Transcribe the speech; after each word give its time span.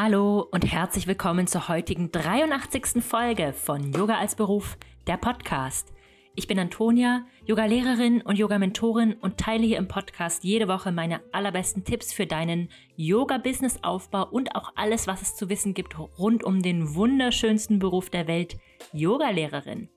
Hallo 0.00 0.46
und 0.52 0.64
herzlich 0.64 1.08
willkommen 1.08 1.48
zur 1.48 1.66
heutigen 1.66 2.12
83. 2.12 3.02
Folge 3.02 3.52
von 3.52 3.92
Yoga 3.92 4.16
als 4.16 4.36
Beruf, 4.36 4.78
der 5.08 5.16
Podcast. 5.16 5.92
Ich 6.36 6.46
bin 6.46 6.56
Antonia, 6.56 7.26
Yoga-Lehrerin 7.46 8.22
und 8.22 8.38
Yoga-Mentorin 8.38 9.14
und 9.14 9.38
teile 9.38 9.66
hier 9.66 9.76
im 9.76 9.88
Podcast 9.88 10.44
jede 10.44 10.68
Woche 10.68 10.92
meine 10.92 11.20
allerbesten 11.32 11.82
Tipps 11.82 12.12
für 12.12 12.26
deinen 12.26 12.68
Yoga-Business-Aufbau 12.94 14.28
und 14.30 14.54
auch 14.54 14.70
alles, 14.76 15.08
was 15.08 15.20
es 15.20 15.34
zu 15.34 15.48
wissen 15.48 15.74
gibt 15.74 15.98
rund 15.98 16.44
um 16.44 16.62
den 16.62 16.94
wunderschönsten 16.94 17.80
Beruf 17.80 18.08
der 18.08 18.28
Welt, 18.28 18.56
Yoga-Lehrerin. 18.92 19.88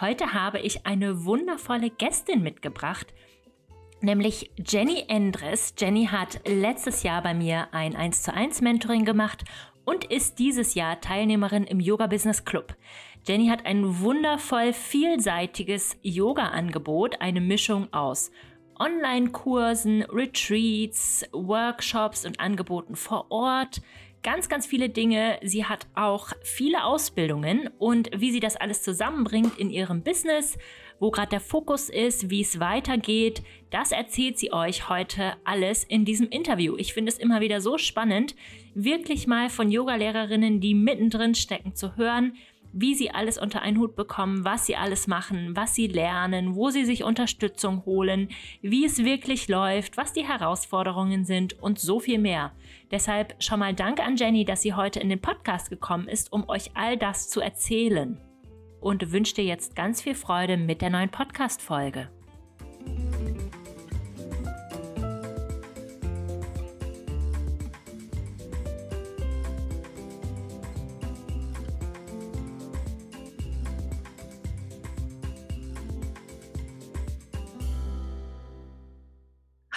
Heute 0.00 0.32
habe 0.32 0.58
ich 0.58 0.86
eine 0.86 1.24
wundervolle 1.24 1.90
Gästin 1.90 2.42
mitgebracht– 2.42 3.14
nämlich 4.00 4.50
Jenny 4.56 5.04
Endres. 5.08 5.74
Jenny 5.78 6.06
hat 6.06 6.40
letztes 6.46 7.02
Jahr 7.02 7.22
bei 7.22 7.34
mir 7.34 7.68
ein 7.72 7.96
1 7.96 8.22
zu 8.22 8.32
1 8.32 8.60
Mentoring 8.60 9.04
gemacht 9.04 9.44
und 9.84 10.04
ist 10.04 10.38
dieses 10.38 10.74
Jahr 10.74 11.00
Teilnehmerin 11.00 11.64
im 11.64 11.80
Yoga 11.80 12.06
Business 12.06 12.44
Club. 12.44 12.76
Jenny 13.26 13.48
hat 13.48 13.66
ein 13.66 14.00
wundervoll 14.00 14.72
vielseitiges 14.72 15.96
Yoga-Angebot, 16.02 17.20
eine 17.20 17.40
Mischung 17.40 17.92
aus 17.92 18.30
Online-Kursen, 18.78 20.02
Retreats, 20.02 21.24
Workshops 21.32 22.26
und 22.26 22.38
Angeboten 22.40 22.94
vor 22.94 23.26
Ort, 23.30 23.80
ganz, 24.22 24.48
ganz 24.48 24.66
viele 24.66 24.88
Dinge. 24.88 25.38
Sie 25.42 25.64
hat 25.64 25.86
auch 25.94 26.32
viele 26.42 26.84
Ausbildungen 26.84 27.70
und 27.78 28.10
wie 28.14 28.32
sie 28.32 28.40
das 28.40 28.56
alles 28.56 28.82
zusammenbringt 28.82 29.58
in 29.58 29.70
ihrem 29.70 30.02
Business, 30.02 30.58
wo 30.98 31.10
gerade 31.10 31.30
der 31.30 31.40
Fokus 31.40 31.88
ist, 31.88 32.30
wie 32.30 32.40
es 32.40 32.60
weitergeht, 32.60 33.42
das 33.70 33.92
erzählt 33.92 34.38
sie 34.38 34.52
euch 34.52 34.88
heute 34.88 35.34
alles 35.44 35.84
in 35.84 36.04
diesem 36.04 36.28
Interview. 36.28 36.76
Ich 36.78 36.94
finde 36.94 37.10
es 37.10 37.18
immer 37.18 37.40
wieder 37.40 37.60
so 37.60 37.78
spannend, 37.78 38.34
wirklich 38.74 39.26
mal 39.26 39.48
von 39.50 39.70
Yogalehrerinnen, 39.70 40.60
die 40.60 40.74
mittendrin 40.74 41.34
stecken, 41.34 41.74
zu 41.74 41.96
hören, 41.96 42.34
wie 42.78 42.94
sie 42.94 43.10
alles 43.10 43.38
unter 43.38 43.62
einen 43.62 43.78
Hut 43.78 43.96
bekommen, 43.96 44.44
was 44.44 44.66
sie 44.66 44.76
alles 44.76 45.06
machen, 45.06 45.56
was 45.56 45.74
sie 45.74 45.86
lernen, 45.86 46.54
wo 46.54 46.68
sie 46.68 46.84
sich 46.84 47.04
Unterstützung 47.04 47.86
holen, 47.86 48.28
wie 48.60 48.84
es 48.84 49.02
wirklich 49.02 49.48
läuft, 49.48 49.96
was 49.96 50.12
die 50.12 50.26
Herausforderungen 50.26 51.24
sind 51.24 51.60
und 51.62 51.78
so 51.78 52.00
viel 52.00 52.18
mehr. 52.18 52.52
Deshalb 52.90 53.42
schon 53.42 53.60
mal 53.60 53.74
Dank 53.74 54.00
an 54.00 54.16
Jenny, 54.16 54.44
dass 54.44 54.60
sie 54.60 54.74
heute 54.74 55.00
in 55.00 55.08
den 55.08 55.22
Podcast 55.22 55.70
gekommen 55.70 56.06
ist, 56.06 56.32
um 56.32 56.48
euch 56.50 56.70
all 56.74 56.98
das 56.98 57.30
zu 57.30 57.40
erzählen. 57.40 58.20
Und 58.86 59.10
wünsche 59.10 59.34
dir 59.34 59.42
jetzt 59.42 59.74
ganz 59.74 60.00
viel 60.00 60.14
Freude 60.14 60.56
mit 60.56 60.80
der 60.80 60.90
neuen 60.90 61.08
Podcast-Folge. 61.08 62.08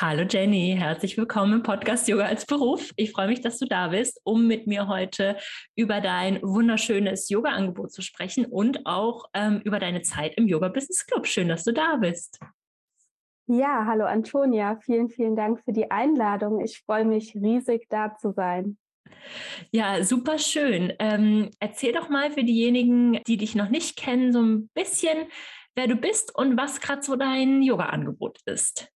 Hallo 0.01 0.23
Jenny, 0.23 0.77
herzlich 0.79 1.17
willkommen 1.17 1.51
im 1.55 1.61
Podcast 1.61 2.07
Yoga 2.07 2.23
als 2.23 2.45
Beruf. 2.45 2.93
Ich 2.95 3.11
freue 3.11 3.27
mich, 3.27 3.41
dass 3.41 3.59
du 3.59 3.65
da 3.65 3.89
bist, 3.89 4.21
um 4.23 4.47
mit 4.47 4.65
mir 4.65 4.87
heute 4.87 5.35
über 5.75 5.99
dein 5.99 6.41
wunderschönes 6.41 7.27
Yoga-Angebot 7.27 7.91
zu 7.91 8.01
sprechen 8.01 8.45
und 8.45 8.85
auch 8.85 9.25
ähm, 9.33 9.59
über 9.65 9.77
deine 9.77 10.01
Zeit 10.01 10.35
im 10.37 10.47
Yoga 10.47 10.69
Business 10.69 11.05
Club. 11.05 11.27
Schön, 11.27 11.49
dass 11.49 11.65
du 11.65 11.73
da 11.73 11.97
bist. 11.97 12.39
Ja, 13.47 13.83
hallo 13.85 14.05
Antonia, 14.05 14.79
vielen, 14.85 15.09
vielen 15.09 15.35
Dank 15.35 15.59
für 15.65 15.73
die 15.73 15.91
Einladung. 15.91 16.63
Ich 16.63 16.81
freue 16.85 17.03
mich 17.03 17.35
riesig, 17.35 17.87
da 17.89 18.15
zu 18.15 18.31
sein. 18.31 18.77
Ja, 19.71 20.01
super 20.05 20.37
schön. 20.39 20.93
Ähm, 20.99 21.49
erzähl 21.59 21.91
doch 21.91 22.07
mal 22.07 22.31
für 22.31 22.45
diejenigen, 22.45 23.19
die 23.27 23.35
dich 23.35 23.53
noch 23.53 23.67
nicht 23.67 23.97
kennen, 23.97 24.31
so 24.31 24.41
ein 24.41 24.69
bisschen, 24.73 25.27
wer 25.75 25.87
du 25.87 25.97
bist 25.97 26.33
und 26.33 26.55
was 26.55 26.79
gerade 26.79 27.01
so 27.01 27.17
dein 27.17 27.61
Yoga-Angebot 27.61 28.39
ist. 28.45 28.93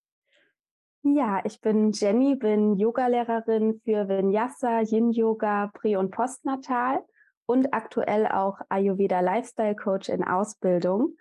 Ja, 1.06 1.42
ich 1.44 1.60
bin 1.60 1.92
Jenny, 1.92 2.36
bin 2.36 2.78
Yogalehrerin 2.78 3.82
für 3.84 4.08
Vinyasa, 4.08 4.80
Yin 4.84 5.12
Yoga, 5.12 5.70
Prä- 5.74 5.98
und 5.98 6.12
Postnatal 6.12 7.04
und 7.46 7.74
aktuell 7.74 8.26
auch 8.26 8.62
Ayurveda 8.70 9.20
Lifestyle 9.20 9.76
Coach 9.76 10.08
in 10.08 10.24
Ausbildung. 10.24 11.18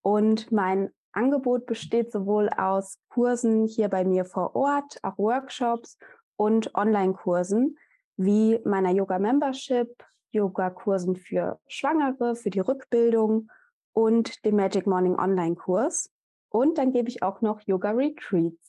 Und 0.00 0.50
mein 0.52 0.90
Angebot 1.12 1.66
besteht 1.66 2.12
sowohl 2.12 2.48
aus 2.48 2.98
Kursen 3.10 3.66
hier 3.66 3.90
bei 3.90 4.04
mir 4.04 4.24
vor 4.24 4.56
Ort, 4.56 4.98
auch 5.02 5.18
Workshops 5.18 5.98
und 6.36 6.74
Online-Kursen 6.74 7.76
wie 8.16 8.58
meiner 8.64 8.90
Yoga 8.90 9.18
Membership, 9.18 10.02
Yoga-Kursen 10.30 11.14
für 11.14 11.60
Schwangere, 11.66 12.36
für 12.36 12.48
die 12.48 12.60
Rückbildung 12.60 13.50
und 13.92 14.46
dem 14.46 14.56
Magic 14.56 14.86
Morning 14.86 15.18
Online-Kurs. 15.18 16.10
Und 16.48 16.78
dann 16.78 16.92
gebe 16.92 17.10
ich 17.10 17.22
auch 17.22 17.42
noch 17.42 17.60
Yoga 17.66 17.90
Retreats. 17.90 18.65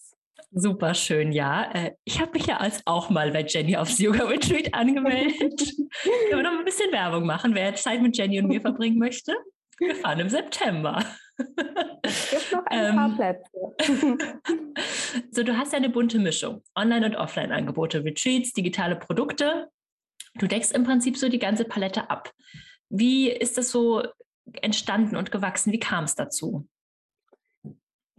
Super 0.51 0.93
schön, 0.93 1.31
ja. 1.31 1.71
Äh, 1.73 1.91
ich 2.03 2.19
habe 2.21 2.31
mich 2.31 2.47
ja 2.47 2.57
als 2.57 2.81
auch 2.85 3.09
mal 3.09 3.31
bei 3.31 3.43
Jenny 3.45 3.75
aufs 3.75 3.99
Yoga 3.99 4.25
Retreat 4.25 4.73
angemeldet. 4.73 5.61
ich 5.61 5.77
will 6.31 6.43
noch 6.43 6.57
ein 6.57 6.65
bisschen 6.65 6.91
Werbung 6.91 7.25
machen, 7.25 7.53
wer 7.53 7.75
Zeit 7.75 8.01
mit 8.01 8.17
Jenny 8.17 8.39
und 8.39 8.47
mir 8.47 8.61
verbringen 8.61 8.97
möchte. 8.97 9.35
Wir 9.79 9.95
fahren 9.95 10.19
im 10.19 10.29
September. 10.29 11.03
Es 12.01 12.31
gibt 12.31 12.51
noch 12.51 12.65
ein 12.65 12.95
paar 12.95 13.09
ähm, 13.09 13.15
Plätze. 13.15 14.17
so, 15.31 15.43
du 15.43 15.55
hast 15.55 15.71
ja 15.71 15.77
eine 15.77 15.89
bunte 15.89 16.17
Mischung. 16.17 16.63
Online- 16.75 17.05
und 17.05 17.15
Offline-Angebote, 17.15 18.03
Retreats, 18.03 18.53
digitale 18.53 18.95
Produkte. 18.95 19.69
Du 20.35 20.47
deckst 20.47 20.71
im 20.73 20.83
Prinzip 20.83 21.17
so 21.17 21.29
die 21.29 21.39
ganze 21.39 21.65
Palette 21.65 22.09
ab. 22.09 22.31
Wie 22.89 23.29
ist 23.29 23.57
das 23.57 23.69
so 23.69 24.03
entstanden 24.61 25.15
und 25.15 25.31
gewachsen? 25.31 25.71
Wie 25.71 25.79
kam 25.79 26.05
es 26.05 26.15
dazu? 26.15 26.67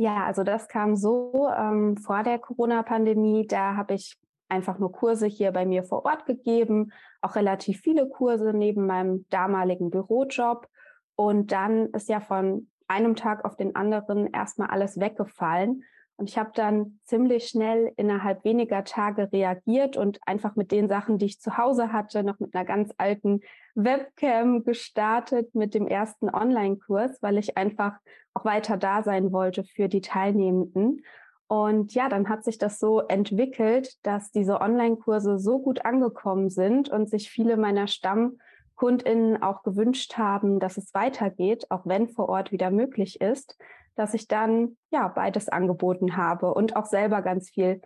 Ja, 0.01 0.25
also 0.25 0.45
das 0.45 0.69
kam 0.69 0.95
so 0.95 1.51
ähm, 1.57 1.97
vor 1.97 2.23
der 2.23 2.39
Corona-Pandemie. 2.39 3.49
Da 3.49 3.75
habe 3.75 3.95
ich 3.95 4.17
einfach 4.49 4.79
nur 4.79 4.93
Kurse 4.93 5.27
hier 5.27 5.51
bei 5.51 5.67
mir 5.67 5.83
vor 5.83 6.05
Ort 6.05 6.25
gegeben, 6.25 6.93
auch 7.21 7.35
relativ 7.35 7.81
viele 7.81 8.09
Kurse 8.09 8.53
neben 8.55 8.87
meinem 8.87 9.27
damaligen 9.29 9.91
Bürojob. 9.91 10.69
Und 11.17 11.51
dann 11.51 11.89
ist 11.89 12.09
ja 12.09 12.21
von 12.21 12.69
einem 12.87 13.17
Tag 13.17 13.45
auf 13.45 13.57
den 13.57 13.75
anderen 13.75 14.29
erstmal 14.29 14.71
alles 14.71 15.01
weggefallen. 15.01 15.83
Und 16.19 16.29
ich 16.29 16.37
habe 16.37 16.51
dann 16.53 16.99
ziemlich 17.05 17.47
schnell 17.47 17.93
innerhalb 17.97 18.45
weniger 18.45 18.83
Tage 18.83 19.31
reagiert 19.33 19.97
und 19.97 20.19
einfach 20.27 20.57
mit 20.57 20.73
den 20.73 20.89
Sachen, 20.89 21.17
die 21.17 21.27
ich 21.27 21.41
zu 21.41 21.57
Hause 21.57 21.93
hatte, 21.93 22.25
noch 22.25 22.41
mit 22.41 22.57
einer 22.57 22.65
ganz 22.65 22.93
alten 22.99 23.41
Webcam 23.77 24.65
gestartet 24.65 25.55
mit 25.55 25.75
dem 25.75 25.87
ersten 25.87 26.29
Online-Kurs, 26.29 27.23
weil 27.23 27.39
ich 27.39 27.57
einfach 27.57 27.93
auch 28.35 28.45
weiter 28.45 28.77
da 28.77 29.05
sein 29.05 29.31
wollte 29.31 29.63
für 29.63 29.89
die 29.89 30.01
Teilnehmenden. 30.01 31.05
Und 31.47 31.95
ja, 31.95 32.09
dann 32.09 32.29
hat 32.29 32.43
sich 32.43 32.59
das 32.59 32.81
so 32.81 33.01
entwickelt, 33.01 33.95
dass 34.03 34.33
diese 34.33 34.61
Online-Kurse 34.61 35.39
so 35.39 35.61
gut 35.61 35.85
angekommen 35.85 36.51
sind 36.51 36.89
und 36.89 37.09
sich 37.09 37.31
viele 37.31 37.57
meiner 37.57 37.87
Stammkundinnen 37.87 39.41
auch 39.41 39.63
gewünscht 39.63 40.19
haben, 40.19 40.59
dass 40.59 40.79
es 40.79 40.93
weitergeht, 40.95 41.71
auch 41.71 41.87
wenn 41.87 42.09
vor 42.09 42.29
Ort 42.29 42.51
wieder 42.51 42.73
möglich 42.73 43.21
ist 43.21 43.57
dass 43.99 44.15
ich 44.15 44.29
dann 44.29 44.77
ja 44.91 45.09
beides 45.09 45.49
angeboten 45.49 46.17
habe 46.17 46.55
und 46.55 46.77
auch 46.77 46.87
selber 46.87 47.21
ganz 47.21 47.51
viel 47.51 47.83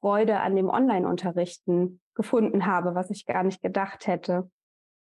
Freude 0.00 0.40
an 0.40 0.54
dem 0.54 0.68
Online-Unterrichten 0.68 2.00
gefunden 2.14 2.66
habe, 2.66 2.94
was 2.94 3.10
ich 3.10 3.26
gar 3.26 3.42
nicht 3.42 3.62
gedacht 3.62 4.06
hätte. 4.06 4.48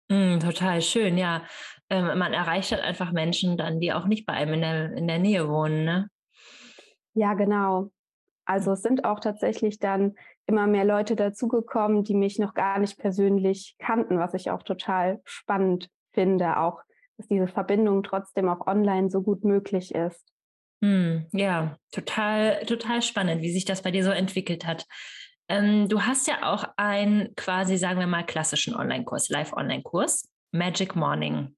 Mm, 0.10 0.40
total 0.40 0.82
schön, 0.82 1.18
ja. 1.18 1.44
Ähm, 1.90 2.18
man 2.18 2.34
erreicht 2.34 2.72
halt 2.72 2.84
einfach 2.84 3.12
Menschen 3.12 3.58
dann, 3.58 3.80
die 3.80 3.94
auch 3.94 4.06
nicht 4.06 4.26
bei 4.26 4.34
einem 4.34 4.56
in 4.56 4.62
der, 4.62 4.94
in 4.94 5.08
der 5.08 5.20
Nähe 5.20 5.48
wohnen, 5.48 5.86
ne? 5.86 6.10
Ja, 7.14 7.34
genau. 7.34 7.92
Also 8.46 8.72
es 8.72 8.82
sind 8.82 9.06
auch 9.06 9.20
tatsächlich 9.20 9.78
dann 9.78 10.16
immer 10.46 10.66
mehr 10.66 10.86
Leute 10.86 11.16
dazugekommen, 11.16 12.04
die 12.04 12.16
mich 12.16 12.40
noch 12.40 12.54
gar 12.54 12.80
nicht 12.80 12.98
persönlich 12.98 13.76
kannten, 13.80 14.18
was 14.18 14.34
ich 14.34 14.50
auch 14.50 14.64
total 14.64 15.22
spannend 15.26 15.90
finde, 16.14 16.58
auch 16.58 16.82
dass 17.18 17.28
diese 17.28 17.48
Verbindung 17.48 18.04
trotzdem 18.04 18.48
auch 18.48 18.66
online 18.66 19.10
so 19.10 19.22
gut 19.22 19.44
möglich 19.44 19.94
ist. 19.94 20.32
Hm, 20.82 21.26
ja, 21.32 21.78
total, 21.92 22.64
total 22.66 23.02
spannend, 23.02 23.42
wie 23.42 23.52
sich 23.52 23.66
das 23.66 23.82
bei 23.82 23.92
dir 23.92 24.04
so 24.04 24.12
entwickelt 24.12 24.66
hat. 24.66 24.86
Ähm, 25.50 25.88
du 25.88 26.04
hast 26.04 26.28
ja 26.28 26.52
auch 26.52 26.66
einen 26.78 27.34
quasi, 27.36 27.78
sagen 27.78 28.00
wir 28.00 28.08
mal, 28.08 28.26
klassischen 28.26 28.76
Online-Kurs, 28.76 29.30
Live-Online-Kurs, 29.30 30.30
Magic 30.52 30.96
Morning. 30.96 31.56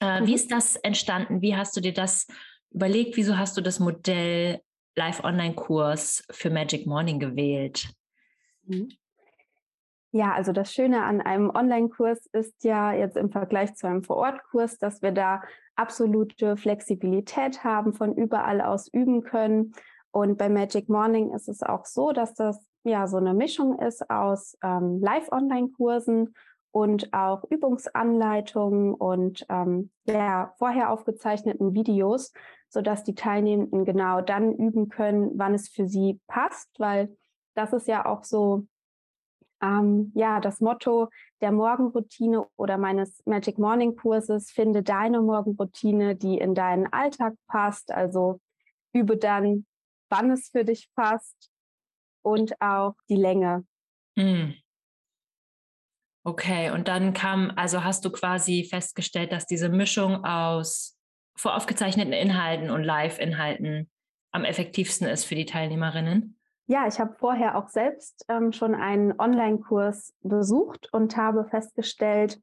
Äh, 0.00 0.20
mhm. 0.20 0.26
Wie 0.26 0.34
ist 0.34 0.50
das 0.50 0.76
entstanden? 0.76 1.42
Wie 1.42 1.56
hast 1.56 1.76
du 1.76 1.80
dir 1.80 1.92
das 1.92 2.26
überlegt? 2.70 3.16
Wieso 3.16 3.36
hast 3.36 3.56
du 3.56 3.60
das 3.60 3.80
Modell 3.80 4.60
Live-Online-Kurs 4.96 6.24
für 6.30 6.50
Magic 6.50 6.86
Morning 6.86 7.18
gewählt? 7.18 7.88
Mhm. 8.64 8.88
Ja, 10.10 10.32
also 10.32 10.52
das 10.52 10.72
Schöne 10.72 11.04
an 11.04 11.20
einem 11.20 11.50
Online-Kurs 11.50 12.26
ist 12.32 12.64
ja 12.64 12.94
jetzt 12.94 13.16
im 13.16 13.30
Vergleich 13.30 13.74
zu 13.74 13.86
einem 13.86 14.02
Vor-Ort-Kurs, 14.02 14.78
dass 14.78 15.02
wir 15.02 15.12
da 15.12 15.42
absolute 15.78 16.56
Flexibilität 16.56 17.64
haben, 17.64 17.92
von 17.92 18.14
überall 18.14 18.60
aus 18.60 18.88
üben 18.92 19.22
können. 19.22 19.72
Und 20.10 20.38
bei 20.38 20.48
Magic 20.48 20.88
Morning 20.88 21.32
ist 21.32 21.48
es 21.48 21.62
auch 21.62 21.84
so, 21.84 22.12
dass 22.12 22.34
das 22.34 22.58
ja 22.84 23.06
so 23.06 23.18
eine 23.18 23.34
Mischung 23.34 23.78
ist 23.78 24.08
aus 24.10 24.56
ähm, 24.62 25.00
Live-Online-Kursen 25.00 26.34
und 26.70 27.12
auch 27.12 27.44
Übungsanleitungen 27.50 28.94
und 28.94 29.46
ähm, 29.48 29.90
ja, 30.06 30.54
vorher 30.58 30.90
aufgezeichneten 30.90 31.74
Videos, 31.74 32.32
sodass 32.68 33.04
die 33.04 33.14
Teilnehmenden 33.14 33.84
genau 33.84 34.20
dann 34.20 34.54
üben 34.54 34.88
können, 34.88 35.32
wann 35.36 35.54
es 35.54 35.68
für 35.68 35.86
sie 35.86 36.20
passt, 36.26 36.68
weil 36.78 37.16
das 37.54 37.72
ist 37.72 37.88
ja 37.88 38.06
auch 38.06 38.24
so 38.24 38.66
ähm, 39.62 40.12
ja 40.14 40.40
das 40.40 40.60
Motto 40.60 41.08
der 41.40 41.52
Morgenroutine 41.52 42.46
oder 42.56 42.78
meines 42.78 43.22
Magic 43.26 43.58
Morning 43.58 43.96
Kurses. 43.96 44.50
Finde 44.50 44.82
deine 44.82 45.20
Morgenroutine, 45.20 46.16
die 46.16 46.38
in 46.38 46.54
deinen 46.54 46.92
Alltag 46.92 47.34
passt. 47.46 47.90
Also 47.90 48.40
übe 48.92 49.16
dann, 49.16 49.66
wann 50.08 50.30
es 50.30 50.48
für 50.48 50.64
dich 50.64 50.88
passt 50.94 51.50
und 52.22 52.60
auch 52.60 52.94
die 53.08 53.16
Länge. 53.16 53.64
Mm. 54.16 54.52
Okay, 56.24 56.70
und 56.70 56.88
dann 56.88 57.14
kam, 57.14 57.52
also 57.56 57.84
hast 57.84 58.04
du 58.04 58.10
quasi 58.10 58.64
festgestellt, 58.68 59.32
dass 59.32 59.46
diese 59.46 59.70
Mischung 59.70 60.24
aus 60.24 60.98
voraufgezeichneten 61.36 62.12
Inhalten 62.12 62.70
und 62.70 62.82
Live-Inhalten 62.82 63.88
am 64.32 64.44
effektivsten 64.44 65.06
ist 65.06 65.24
für 65.24 65.36
die 65.36 65.46
Teilnehmerinnen? 65.46 66.37
Ja, 66.70 66.86
ich 66.86 67.00
habe 67.00 67.14
vorher 67.14 67.56
auch 67.56 67.70
selbst 67.70 68.26
ähm, 68.28 68.52
schon 68.52 68.74
einen 68.74 69.18
Online-Kurs 69.18 70.14
besucht 70.20 70.92
und 70.92 71.16
habe 71.16 71.46
festgestellt, 71.46 72.42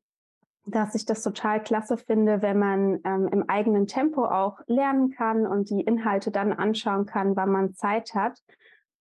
dass 0.65 0.95
ich 0.95 1.05
das 1.05 1.21
total 1.21 1.61
klasse 1.61 1.95
finde, 1.95 2.41
wenn 2.41 2.57
man 2.57 2.99
ähm, 3.05 3.29
im 3.31 3.47
eigenen 3.47 3.85
Tempo 3.85 4.25
auch 4.25 4.61
lernen 4.65 5.11
kann 5.11 5.45
und 5.45 5.69
die 5.69 5.81
Inhalte 5.81 6.31
dann 6.31 6.53
anschauen 6.53 7.05
kann, 7.05 7.35
wann 7.35 7.51
man 7.51 7.75
Zeit 7.75 8.15
hat. 8.15 8.39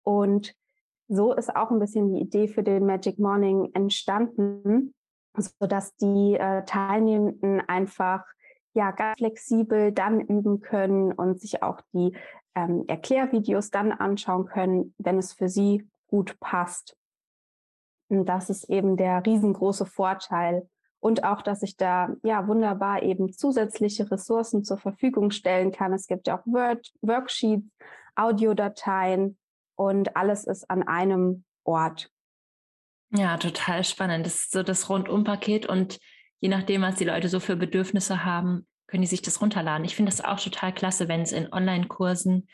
Und 0.03 0.55
so 1.09 1.33
ist 1.33 1.57
auch 1.57 1.71
ein 1.71 1.79
bisschen 1.79 2.13
die 2.13 2.21
Idee 2.21 2.47
für 2.47 2.63
den 2.63 2.85
Magic 2.85 3.19
Morning 3.19 3.71
entstanden, 3.73 4.93
sodass 5.39 5.97
die 5.97 6.35
äh, 6.35 6.67
Teilnehmenden 6.67 7.63
einfach 7.67 8.27
ja 8.75 8.91
ganz 8.91 9.17
flexibel 9.17 9.91
dann 9.91 10.21
üben 10.21 10.61
können 10.61 11.13
und 11.13 11.41
sich 11.41 11.63
auch 11.63 11.81
die 11.95 12.15
ähm, 12.55 12.85
Erklärvideos 12.87 13.71
dann 13.71 13.93
anschauen 13.93 14.47
können, 14.47 14.95
wenn 14.99 15.19
es 15.19 15.33
für 15.33 15.49
sie 15.49 15.89
gut 16.07 16.39
passt. 16.41 16.97
Und 18.09 18.27
das 18.27 18.51
ist 18.51 18.69
eben 18.71 18.97
der 18.97 19.25
riesengroße 19.25 19.87
Vorteil. 19.87 20.69
Und 21.01 21.25
auch, 21.25 21.43
dass 21.43 21.63
ich 21.63 21.77
da 21.77 22.15
ja 22.23 22.47
wunderbar 22.47 23.03
eben 23.03 23.33
zusätzliche 23.33 24.11
Ressourcen 24.11 24.65
zur 24.65 24.79
Verfügung 24.79 25.31
stellen 25.31 25.73
kann. 25.73 25.93
Es 25.93 26.07
gibt 26.07 26.27
ja 26.27 26.39
auch 26.39 26.47
Word, 26.47 26.93
Worksheets, 27.03 27.67
Audiodateien, 28.15 29.37
und 29.77 30.17
alles 30.17 30.45
ist 30.45 30.71
an 30.71 30.83
einem 30.83 31.45
Ort. 31.65 32.11
Ja, 33.11 33.37
total 33.37 33.85
spannend. 33.85 34.27
Das 34.27 34.35
ist 34.35 34.53
so 34.53 34.63
das 34.63 34.89
Rundumpaket 34.89 35.67
und 35.67 35.99
je 36.41 36.49
nachdem, 36.49 36.83
was 36.83 36.97
die 36.97 37.05
Leute 37.05 37.29
so 37.29 37.41
für 37.41 37.57
Bedürfnisse 37.57 38.25
haben, 38.25 38.67
können 38.87 39.03
die 39.03 39.09
sich 39.09 39.23
das 39.23 39.41
runterladen. 39.41 39.85
Ich 39.85 39.97
finde 39.97 40.11
das 40.11 40.25
auch 40.25 40.41
total 40.41 40.73
klasse, 40.73 41.09
wenn 41.09 41.23
es 41.23 41.33
in 41.33 41.53
Online-Kursen 41.53 42.49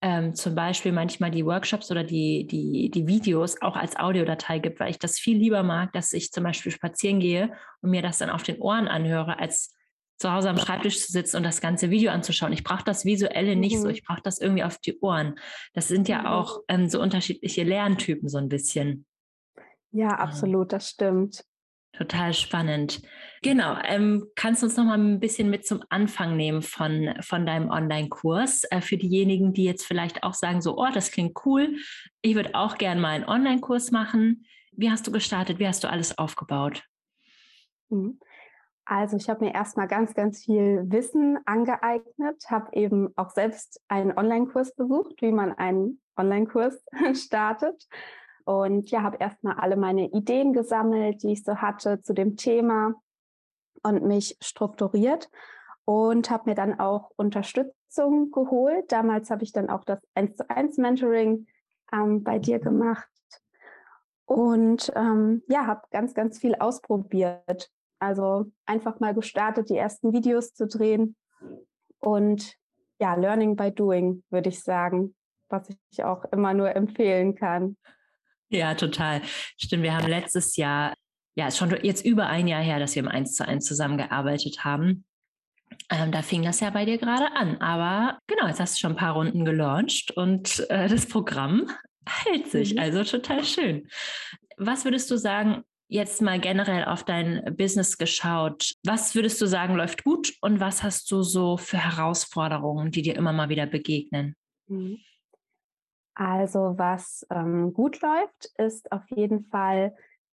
ähm, 0.00 0.34
zum 0.34 0.54
Beispiel 0.54 0.92
manchmal 0.92 1.30
die 1.30 1.44
Workshops 1.44 1.90
oder 1.90 2.04
die, 2.04 2.46
die, 2.46 2.90
die 2.90 3.06
Videos 3.06 3.60
auch 3.60 3.76
als 3.76 3.96
Audiodatei 3.96 4.60
gibt, 4.60 4.78
weil 4.78 4.90
ich 4.90 4.98
das 4.98 5.18
viel 5.18 5.36
lieber 5.36 5.62
mag, 5.62 5.92
dass 5.92 6.12
ich 6.12 6.30
zum 6.30 6.44
Beispiel 6.44 6.70
spazieren 6.70 7.18
gehe 7.18 7.52
und 7.80 7.90
mir 7.90 8.02
das 8.02 8.18
dann 8.18 8.30
auf 8.30 8.44
den 8.44 8.60
Ohren 8.60 8.86
anhöre, 8.86 9.38
als 9.38 9.74
zu 10.18 10.32
Hause 10.32 10.50
am 10.50 10.58
Schreibtisch 10.58 11.00
zu 11.04 11.12
sitzen 11.12 11.36
und 11.36 11.42
das 11.44 11.60
ganze 11.60 11.90
Video 11.90 12.10
anzuschauen. 12.10 12.52
Ich 12.52 12.64
brauche 12.64 12.84
das 12.84 13.04
Visuelle 13.04 13.56
nicht 13.56 13.76
mhm. 13.76 13.82
so, 13.82 13.88
ich 13.88 14.04
brauche 14.04 14.22
das 14.22 14.40
irgendwie 14.40 14.64
auf 14.64 14.78
die 14.78 14.98
Ohren. 15.00 15.38
Das 15.74 15.88
sind 15.88 16.08
ja 16.08 16.20
mhm. 16.20 16.26
auch 16.26 16.60
ähm, 16.68 16.88
so 16.88 17.00
unterschiedliche 17.00 17.64
Lerntypen 17.64 18.28
so 18.28 18.38
ein 18.38 18.48
bisschen. 18.48 19.06
Ja, 19.90 20.10
absolut, 20.10 20.72
das 20.72 20.90
stimmt. 20.90 21.44
Total 21.92 22.32
spannend. 22.32 23.02
Genau. 23.42 23.76
Ähm, 23.84 24.26
kannst 24.36 24.62
du 24.62 24.66
uns 24.66 24.76
noch 24.76 24.84
mal 24.84 24.98
ein 24.98 25.20
bisschen 25.20 25.50
mit 25.50 25.66
zum 25.66 25.82
Anfang 25.88 26.36
nehmen 26.36 26.62
von, 26.62 27.14
von 27.20 27.46
deinem 27.46 27.70
Online-Kurs? 27.70 28.64
Äh, 28.70 28.80
für 28.80 28.96
diejenigen, 28.96 29.52
die 29.52 29.64
jetzt 29.64 29.84
vielleicht 29.84 30.22
auch 30.22 30.34
sagen, 30.34 30.60
so, 30.60 30.76
oh, 30.78 30.88
das 30.92 31.10
klingt 31.10 31.38
cool. 31.44 31.76
Ich 32.22 32.34
würde 32.34 32.54
auch 32.54 32.78
gerne 32.78 33.00
mal 33.00 33.10
einen 33.10 33.24
Online-Kurs 33.24 33.90
machen. 33.90 34.44
Wie 34.72 34.90
hast 34.90 35.06
du 35.06 35.12
gestartet? 35.12 35.58
Wie 35.58 35.66
hast 35.66 35.82
du 35.82 35.88
alles 35.88 36.18
aufgebaut? 36.18 36.84
Mhm. 37.88 38.20
Also 38.84 39.18
ich 39.18 39.28
habe 39.28 39.44
mir 39.44 39.54
erstmal 39.54 39.86
ganz, 39.86 40.14
ganz 40.14 40.44
viel 40.44 40.84
Wissen 40.86 41.38
angeeignet, 41.44 42.42
habe 42.48 42.74
eben 42.74 43.12
auch 43.16 43.30
selbst 43.30 43.82
einen 43.88 44.16
Online-Kurs 44.16 44.74
besucht, 44.76 45.20
wie 45.20 45.30
man 45.30 45.52
einen 45.52 46.00
Online-Kurs 46.16 46.82
startet. 47.14 47.86
Und 48.48 48.90
ja, 48.90 49.02
habe 49.02 49.18
erstmal 49.18 49.56
alle 49.58 49.76
meine 49.76 50.08
Ideen 50.08 50.52
gesammelt, 50.52 51.22
die 51.22 51.32
ich 51.32 51.44
so 51.44 51.56
hatte 51.56 52.00
zu 52.00 52.14
dem 52.14 52.36
Thema 52.36 52.94
und 53.82 54.04
mich 54.04 54.36
strukturiert 54.40 55.28
und 55.84 56.30
habe 56.30 56.50
mir 56.50 56.54
dann 56.54 56.80
auch 56.80 57.10
Unterstützung 57.16 58.30
geholt. 58.30 58.90
Damals 58.90 59.30
habe 59.30 59.44
ich 59.44 59.52
dann 59.52 59.68
auch 59.68 59.84
das 59.84 60.00
1 60.14 60.36
zu 60.36 60.48
1 60.48 60.78
Mentoring 60.78 61.46
ähm, 61.92 62.24
bei 62.24 62.38
dir 62.38 62.58
gemacht 62.58 63.08
und 64.24 64.92
ähm, 64.96 65.42
ja, 65.48 65.66
habe 65.66 65.82
ganz, 65.90 66.14
ganz 66.14 66.38
viel 66.38 66.54
ausprobiert 66.54 67.70
also 67.98 68.46
einfach 68.66 69.00
mal 69.00 69.14
gestartet, 69.14 69.70
die 69.70 69.76
ersten 69.76 70.12
Videos 70.12 70.54
zu 70.54 70.66
drehen 70.66 71.16
und 71.98 72.54
ja, 73.00 73.14
Learning 73.14 73.56
by 73.56 73.72
Doing, 73.72 74.22
würde 74.30 74.48
ich 74.48 74.62
sagen, 74.62 75.14
was 75.48 75.68
ich 75.90 76.04
auch 76.04 76.24
immer 76.26 76.52
nur 76.54 76.74
empfehlen 76.74 77.34
kann. 77.34 77.76
Ja, 78.50 78.74
total. 78.74 79.22
Stimmt, 79.56 79.82
wir 79.82 79.94
haben 79.94 80.08
letztes 80.08 80.56
Jahr, 80.56 80.94
ja, 81.36 81.50
schon 81.50 81.76
jetzt 81.82 82.04
über 82.04 82.26
ein 82.26 82.48
Jahr 82.48 82.62
her, 82.62 82.78
dass 82.78 82.94
wir 82.94 83.02
im 83.02 83.08
1 83.08 83.34
zu 83.34 83.46
1 83.46 83.64
zusammengearbeitet 83.64 84.64
haben. 84.64 85.04
Ähm, 85.90 86.12
da 86.12 86.22
fing 86.22 86.42
das 86.42 86.60
ja 86.60 86.70
bei 86.70 86.84
dir 86.84 86.98
gerade 86.98 87.32
an. 87.34 87.58
Aber 87.58 88.18
genau, 88.26 88.46
jetzt 88.46 88.60
hast 88.60 88.76
du 88.76 88.80
schon 88.80 88.92
ein 88.92 88.98
paar 88.98 89.14
Runden 89.14 89.44
gelauncht 89.44 90.10
und 90.12 90.68
äh, 90.70 90.88
das 90.88 91.06
Programm 91.06 91.70
hält 92.06 92.50
sich. 92.50 92.74
Mhm. 92.74 92.80
Also 92.80 93.04
total 93.04 93.44
schön. 93.44 93.88
Was 94.56 94.84
würdest 94.84 95.10
du 95.10 95.16
sagen, 95.16 95.62
jetzt 95.88 96.20
mal 96.20 96.38
generell 96.38 96.84
auf 96.84 97.04
dein 97.04 97.42
Business 97.56 97.96
geschaut, 97.96 98.72
was 98.84 99.14
würdest 99.14 99.40
du 99.40 99.46
sagen, 99.46 99.74
läuft 99.74 100.04
gut 100.04 100.34
und 100.42 100.60
was 100.60 100.82
hast 100.82 101.10
du 101.10 101.22
so 101.22 101.56
für 101.56 101.78
Herausforderungen, 101.78 102.90
die 102.90 103.02
dir 103.02 103.16
immer 103.16 103.32
mal 103.32 103.48
wieder 103.48 103.66
begegnen? 103.66 104.36
Mhm. 104.66 104.98
Also 106.18 106.74
was 106.76 107.24
ähm, 107.30 107.72
gut 107.72 108.00
läuft, 108.02 108.46
ist 108.58 108.90
auf 108.90 109.08
jeden 109.10 109.44
Fall, 109.44 109.94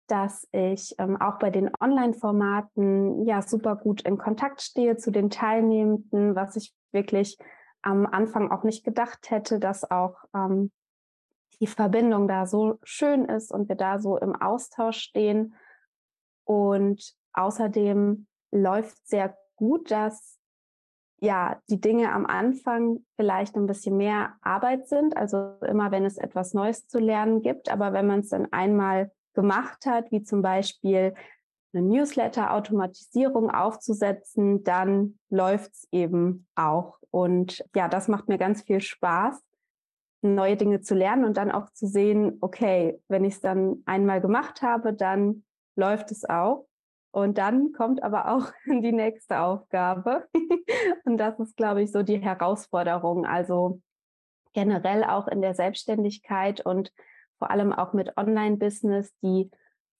dass 0.09 0.47
ich 0.53 0.95
ähm, 0.99 1.19
auch 1.19 1.39
bei 1.39 1.49
den 1.49 1.71
Online-Formaten 1.81 3.25
ja 3.25 3.41
super 3.41 3.77
gut 3.77 4.03
in 4.03 4.19
Kontakt 4.19 4.61
stehe 4.61 4.99
zu 4.99 5.11
den 5.11 5.31
Teilnehmenden, 5.31 6.35
was 6.35 6.57
ich 6.57 6.75
wirklich 6.93 7.39
am 7.81 8.05
Anfang 8.05 8.51
auch 8.51 8.63
nicht 8.63 8.85
gedacht 8.85 9.31
hätte, 9.31 9.59
dass 9.59 9.91
auch 9.91 10.17
ähm, 10.35 10.71
die 11.61 11.67
Verbindung 11.67 12.29
da 12.29 12.45
so 12.45 12.79
schön 12.83 13.25
ist 13.25 13.51
und 13.51 13.71
wir 13.71 13.77
da 13.77 13.99
so 13.99 14.19
im 14.19 14.37
Austausch 14.37 14.99
stehen. 14.99 15.55
Und 16.45 17.15
außerdem 17.33 18.27
läuft 18.51 19.09
sehr 19.09 19.35
gut, 19.57 19.91
dass 19.91 20.40
ja 21.21 21.61
die 21.69 21.81
Dinge 21.81 22.13
am 22.13 22.27
Anfang 22.27 23.05
vielleicht 23.17 23.57
ein 23.57 23.67
bisschen 23.67 23.97
mehr 23.97 24.35
Arbeit 24.41 24.89
sind. 24.89 25.17
Also 25.17 25.55
immer, 25.67 25.91
wenn 25.91 26.05
es 26.05 26.19
etwas 26.19 26.55
Neues 26.55 26.87
zu 26.89 26.99
lernen 26.99 27.43
gibt. 27.43 27.71
Aber 27.71 27.93
wenn 27.93 28.07
man 28.07 28.21
es 28.21 28.31
dann 28.31 28.53
einmal 28.53 29.13
gemacht 29.35 29.87
hat, 29.87 30.11
wie 30.11 30.23
zum 30.23 30.43
Beispiel 30.43 31.15
eine 31.73 31.83
Newsletter-Automatisierung 31.87 33.51
aufzusetzen, 33.51 34.65
dann 34.65 35.19
läuft 35.29 35.73
es 35.73 35.89
eben 35.93 36.47
auch. 36.57 36.99
Und 37.11 37.65
ja, 37.75 37.89
das 37.89 38.09
macht 38.09 38.29
mir 38.29 38.39
ganz 38.39 38.63
viel 38.63 38.81
Spaß 38.81 39.41
neue 40.23 40.57
Dinge 40.57 40.81
zu 40.81 40.95
lernen 40.95 41.25
und 41.25 41.37
dann 41.37 41.51
auch 41.51 41.71
zu 41.71 41.87
sehen, 41.87 42.39
okay, 42.41 43.01
wenn 43.09 43.25
ich 43.25 43.35
es 43.35 43.41
dann 43.41 43.83
einmal 43.87 44.21
gemacht 44.21 44.63
habe, 44.63 44.93
dann 44.93 45.45
läuft 45.77 46.11
es 46.11 46.29
auch. 46.29 46.67
Und 47.13 47.39
dann 47.39 47.73
kommt 47.73 48.03
aber 48.03 48.33
auch 48.33 48.53
die 48.67 48.93
nächste 48.93 49.41
Aufgabe. 49.41 50.29
und 51.05 51.19
das 51.19 51.39
ist, 51.39 51.57
glaube 51.57 51.83
ich, 51.83 51.93
so 51.93 52.03
die 52.03 52.19
Herausforderung. 52.19 53.27
Also 53.27 53.81
generell 54.53 55.05
auch 55.05 55.29
in 55.29 55.43
der 55.43 55.55
Selbstständigkeit 55.55 56.65
und 56.65 56.93
vor 57.39 57.51
allem 57.51 57.73
auch 57.73 57.93
mit 57.93 58.17
Online-Business, 58.17 59.15
die 59.23 59.51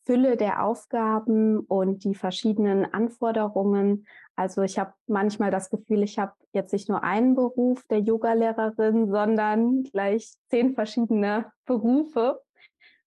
Fülle 0.05 0.37
der 0.37 0.65
Aufgaben 0.65 1.61
und 1.61 2.05
die 2.05 2.15
verschiedenen 2.15 2.85
Anforderungen. 2.93 4.07
Also 4.35 4.63
ich 4.63 4.79
habe 4.79 4.93
manchmal 5.07 5.51
das 5.51 5.71
Gefühl, 5.71 6.03
ich 6.03 6.19
habe 6.19 6.33
jetzt 6.53 6.73
nicht 6.73 6.89
nur 6.89 7.05
einen 7.05 7.35
Beruf 7.35 7.85
der 7.89 8.01
Yogalehrerin, 8.01 9.11
sondern 9.11 9.85
gleich 9.85 10.35
zehn 10.49 10.75
verschiedene 10.75 11.53
Berufe, 11.65 12.41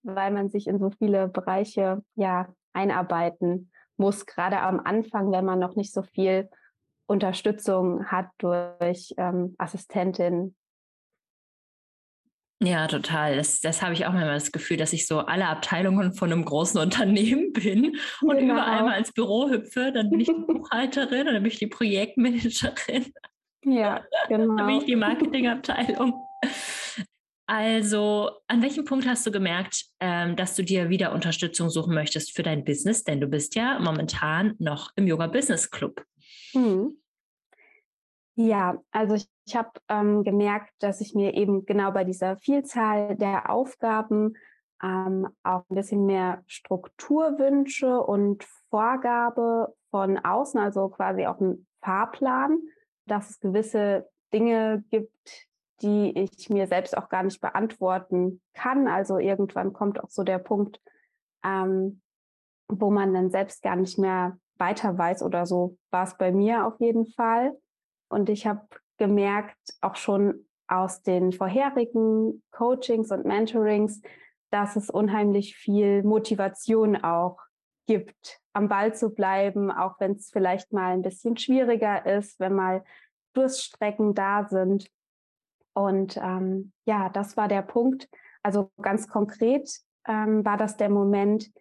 weil 0.03 0.31
man 0.31 0.49
sich 0.49 0.67
in 0.67 0.79
so 0.79 0.91
viele 0.91 1.27
Bereiche 1.27 2.03
ja 2.15 2.53
einarbeiten 2.73 3.71
muss, 3.97 4.25
gerade 4.25 4.59
am 4.59 4.79
Anfang, 4.79 5.31
wenn 5.31 5.45
man 5.45 5.59
noch 5.59 5.75
nicht 5.75 5.93
so 5.93 6.03
viel 6.03 6.49
Unterstützung 7.05 8.05
hat 8.07 8.29
durch 8.37 9.13
ähm, 9.17 9.55
Assistentin 9.57 10.55
Ja, 12.63 12.87
total. 12.87 13.35
Das, 13.35 13.59
das 13.59 13.81
habe 13.81 13.93
ich 13.93 14.05
auch 14.05 14.13
manchmal 14.13 14.35
das 14.35 14.53
Gefühl, 14.53 14.77
dass 14.77 14.93
ich 14.93 15.05
so 15.05 15.19
alle 15.19 15.47
Abteilungen 15.47 16.13
von 16.13 16.31
einem 16.31 16.45
großen 16.45 16.79
Unternehmen 16.81 17.51
bin 17.51 17.97
und 18.21 18.37
genau. 18.37 18.53
überall 18.53 18.83
mal 18.83 18.97
ins 18.97 19.11
Büro 19.11 19.49
hüpfe. 19.49 19.91
Dann 19.93 20.09
bin 20.09 20.21
ich 20.21 20.27
die 20.27 20.33
Buchhalterin 20.47 21.27
und 21.27 21.33
dann 21.33 21.43
bin 21.43 21.51
ich 21.51 21.59
die 21.59 21.67
Projektmanagerin. 21.67 23.13
Ja, 23.65 24.03
genau. 24.29 24.55
dann 24.57 24.67
bin 24.67 24.77
ich 24.77 24.85
die 24.85 24.95
Marketingabteilung. 24.95 26.13
Also, 27.45 28.29
an 28.47 28.61
welchem 28.61 28.85
Punkt 28.85 29.05
hast 29.05 29.25
du 29.25 29.31
gemerkt, 29.31 29.85
ähm, 29.99 30.35
dass 30.35 30.55
du 30.55 30.63
dir 30.63 30.89
wieder 30.89 31.11
Unterstützung 31.11 31.69
suchen 31.69 31.93
möchtest 31.93 32.35
für 32.35 32.43
dein 32.43 32.63
Business? 32.63 33.03
Denn 33.03 33.19
du 33.19 33.27
bist 33.27 33.55
ja 33.55 33.79
momentan 33.79 34.55
noch 34.59 34.91
im 34.95 35.07
Yoga 35.07 35.27
Business 35.27 35.69
Club. 35.69 36.05
Mhm. 36.53 36.97
Ja, 38.35 38.81
also 38.91 39.15
ich, 39.15 39.27
ich 39.45 39.55
habe 39.55 39.71
ähm, 39.89 40.23
gemerkt, 40.23 40.71
dass 40.79 41.01
ich 41.01 41.13
mir 41.13 41.33
eben 41.33 41.65
genau 41.65 41.91
bei 41.91 42.03
dieser 42.03 42.37
Vielzahl 42.37 43.15
der 43.15 43.49
Aufgaben 43.49 44.35
ähm, 44.81 45.27
auch 45.43 45.63
ein 45.69 45.75
bisschen 45.75 46.05
mehr 46.05 46.43
Struktur 46.47 47.37
wünsche 47.37 47.99
und 47.99 48.43
Vorgabe 48.69 49.75
von 49.91 50.17
außen, 50.17 50.59
also 50.59 50.89
quasi 50.89 51.25
auch 51.25 51.39
ein 51.39 51.67
Fahrplan, 51.81 52.59
dass 53.05 53.29
es 53.29 53.39
gewisse 53.39 54.09
Dinge 54.33 54.83
gibt, 54.89 55.47
die 55.81 56.17
ich 56.17 56.49
mir 56.49 56.67
selbst 56.67 56.97
auch 56.97 57.09
gar 57.09 57.23
nicht 57.23 57.41
beantworten 57.41 58.41
kann. 58.53 58.87
Also 58.87 59.17
irgendwann 59.17 59.73
kommt 59.73 60.01
auch 60.01 60.09
so 60.09 60.23
der 60.23 60.39
Punkt, 60.39 60.79
ähm, 61.43 62.01
wo 62.67 62.89
man 62.89 63.13
dann 63.13 63.31
selbst 63.31 63.61
gar 63.61 63.75
nicht 63.75 63.97
mehr 63.97 64.37
weiter 64.57 64.97
weiß 64.97 65.23
oder 65.23 65.45
so 65.45 65.77
war 65.89 66.05
es 66.05 66.17
bei 66.17 66.31
mir 66.31 66.65
auf 66.65 66.79
jeden 66.79 67.05
Fall. 67.07 67.57
Und 68.09 68.29
ich 68.29 68.45
habe 68.45 68.61
gemerkt, 68.97 69.57
auch 69.81 69.95
schon 69.95 70.45
aus 70.67 71.01
den 71.01 71.31
vorherigen 71.33 72.43
Coachings 72.51 73.11
und 73.11 73.25
Mentorings, 73.25 74.01
dass 74.51 74.75
es 74.75 74.89
unheimlich 74.89 75.55
viel 75.55 76.03
Motivation 76.03 76.95
auch 76.95 77.39
gibt, 77.87 78.39
am 78.53 78.69
Ball 78.69 78.95
zu 78.95 79.09
bleiben, 79.13 79.71
auch 79.71 79.99
wenn 79.99 80.13
es 80.13 80.29
vielleicht 80.29 80.71
mal 80.71 80.93
ein 80.93 81.01
bisschen 81.01 81.37
schwieriger 81.37 82.05
ist, 82.05 82.39
wenn 82.39 82.53
mal 82.53 82.83
Durststrecken 83.33 84.13
da 84.13 84.47
sind. 84.47 84.89
Und 85.73 86.17
ähm, 86.17 86.71
ja, 86.85 87.09
das 87.09 87.37
war 87.37 87.47
der 87.47 87.61
Punkt. 87.61 88.07
Also 88.43 88.71
ganz 88.81 89.07
konkret 89.07 89.69
ähm, 90.07 90.45
war 90.45 90.57
das 90.57 90.77
der 90.77 90.89
Moment, 90.89 91.51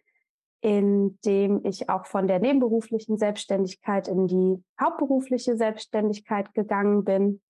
in 0.61 1.19
dem 1.25 1.65
ich 1.65 1.89
auch 1.89 2.07
von 2.07 2.29
der 2.29 2.39
nebenberuflichen 2.39 3.19
Selbstständigkeit 3.19 4.07
in 4.09 4.29
die 4.29 4.63
hauptberufliche 4.81 5.57
Selbstständigkeit 5.57 6.55
gegangen 6.55 7.05
bin 7.05 7.41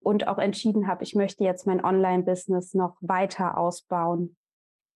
und 0.00 0.28
auch 0.28 0.38
entschieden 0.38 0.86
habe, 0.86 1.02
ich 1.04 1.14
möchte 1.14 1.42
jetzt 1.42 1.66
mein 1.66 1.82
Online-Business 1.82 2.74
noch 2.74 2.96
weiter 3.00 3.56
ausbauen. 3.56 4.36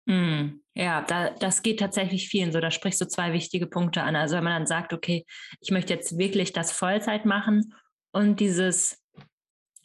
Mm, 0.06 0.60
ja, 0.74 1.02
da, 1.02 1.30
das 1.30 1.62
geht 1.62 1.80
tatsächlich 1.80 2.28
vielen 2.28 2.52
so. 2.52 2.60
Da 2.60 2.70
sprichst 2.70 3.00
du 3.00 3.06
zwei 3.06 3.32
wichtige 3.32 3.66
Punkte 3.66 4.02
an. 4.02 4.16
Also 4.16 4.36
wenn 4.36 4.44
man 4.44 4.54
dann 4.54 4.66
sagt, 4.66 4.92
okay, 4.92 5.24
ich 5.60 5.70
möchte 5.70 5.92
jetzt 5.92 6.18
wirklich 6.18 6.52
das 6.52 6.72
Vollzeit 6.72 7.26
machen 7.26 7.74
und 8.12 8.40
dieses 8.40 9.03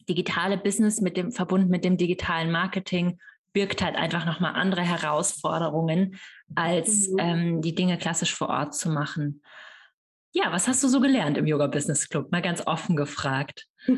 digitale 0.10 0.58
Business 0.58 1.00
mit 1.00 1.16
dem 1.16 1.32
verbunden 1.32 1.70
mit 1.70 1.86
dem 1.86 1.96
digitalen 1.96 2.51
Marketing 2.51 3.20
birgt 3.54 3.84
halt 3.84 3.96
einfach 3.96 4.25
nochmal 4.25 4.54
andere 4.56 4.82
Herausforderungen, 4.82 6.20
als 6.56 7.10
mhm. 7.10 7.20
ähm, 7.20 7.62
die 7.62 7.75
Dinge 7.75 7.98
klassisch 7.98 8.36
vor 8.36 8.50
Ort 8.50 8.75
zu 8.75 8.89
machen. 8.89 9.42
Ja, 10.32 10.51
was 10.51 10.68
hast 10.68 10.84
du 10.84 10.88
so 10.88 11.00
gelernt 11.00 11.38
im 11.38 11.48
Yoga 11.48 11.66
Business 11.66 12.08
Club? 12.08 12.32
Mal 12.32 12.44
ganz 12.44 12.66
offen 12.68 12.96
gefragt. 12.96 13.66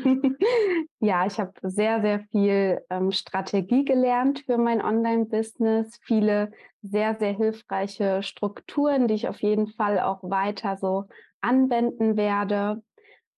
ja, 1.00 1.26
ich 1.26 1.38
habe 1.38 1.52
sehr, 1.62 2.00
sehr 2.00 2.20
viel 2.30 2.80
ähm, 2.88 3.12
Strategie 3.12 3.84
gelernt 3.84 4.42
für 4.46 4.56
mein 4.56 4.80
Online-Business, 4.82 5.98
viele 6.02 6.52
sehr, 6.80 7.16
sehr 7.18 7.36
hilfreiche 7.36 8.22
Strukturen, 8.22 9.08
die 9.08 9.14
ich 9.14 9.28
auf 9.28 9.42
jeden 9.42 9.68
Fall 9.68 10.00
auch 10.00 10.22
weiter 10.22 10.78
so 10.78 11.04
anwenden 11.42 12.16
werde. 12.16 12.82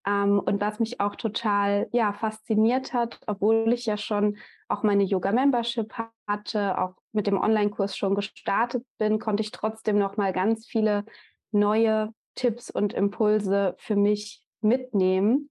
Ähm, 0.05 0.39
und 0.39 0.61
was 0.61 0.79
mich 0.79 0.99
auch 0.99 1.15
total 1.15 1.87
ja, 1.91 2.13
fasziniert 2.13 2.93
hat, 2.93 3.19
obwohl 3.25 3.73
ich 3.73 3.85
ja 3.85 3.97
schon 3.97 4.37
auch 4.67 4.83
meine 4.83 5.03
Yoga-Membership 5.03 5.93
hatte, 6.27 6.79
auch 6.79 6.95
mit 7.11 7.27
dem 7.27 7.39
Online-Kurs 7.39 7.97
schon 7.97 8.15
gestartet 8.15 8.85
bin, 8.97 9.19
konnte 9.19 9.41
ich 9.41 9.51
trotzdem 9.51 9.97
noch 9.97 10.17
mal 10.17 10.31
ganz 10.31 10.67
viele 10.67 11.05
neue 11.51 12.13
Tipps 12.35 12.69
und 12.69 12.93
Impulse 12.93 13.75
für 13.77 13.95
mich 13.95 14.45
mitnehmen. 14.61 15.49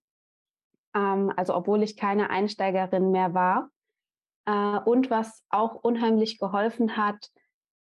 Ähm, 0.94 1.32
also 1.36 1.54
obwohl 1.54 1.82
ich 1.82 1.96
keine 1.96 2.30
Einsteigerin 2.30 3.10
mehr 3.10 3.34
war. 3.34 3.70
Äh, 4.46 4.78
und 4.84 5.10
was 5.10 5.42
auch 5.48 5.74
unheimlich 5.74 6.38
geholfen 6.38 6.96
hat, 6.96 7.30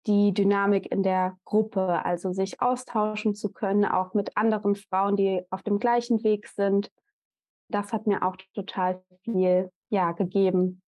die 0.08 0.34
Dynamik 0.34 0.92
in 0.92 1.04
der 1.04 1.38
Gruppe, 1.46 2.04
also 2.06 2.34
sich 2.34 2.62
austauschen 2.62 3.36
zu 3.36 3.52
können, 3.52 3.86
auch 3.86 4.14
mit 4.14 4.36
anderen 4.36 4.76
Frauen, 4.76 5.16
die 5.16 5.42
auf 5.50 5.64
dem 5.64 5.80
gleichen 5.80 6.24
Weg 6.24 6.48
sind. 6.48 6.92
Das 7.70 7.94
hat 7.94 8.08
mir 8.08 8.24
auch 8.24 8.36
total 8.54 9.02
viel 9.24 9.72
ja, 9.90 10.12
gegeben. 10.12 10.82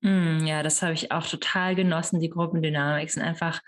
Mm, 0.00 0.46
ja, 0.46 0.62
das 0.62 0.82
habe 0.82 0.94
ich 0.94 1.12
auch 1.12 1.26
total 1.26 1.74
genossen. 1.74 2.20
Die 2.20 2.30
Gruppendynamik 2.30 3.10
sind 3.10 3.22
einfach, 3.22 3.60